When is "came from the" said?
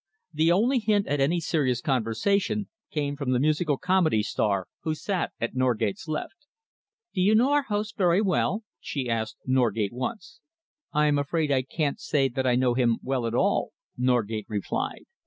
2.89-3.39